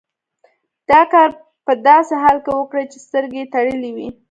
[0.89, 1.29] دا کار
[1.65, 4.07] په داسې حال کې وکړئ چې سترګې یې تړلې وي.